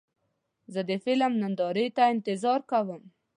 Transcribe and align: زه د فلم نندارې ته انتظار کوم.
زه 0.73 0.81
د 0.89 0.91
فلم 1.03 1.31
نندارې 1.41 1.87
ته 1.95 2.03
انتظار 2.13 2.59
کوم. 2.71 3.01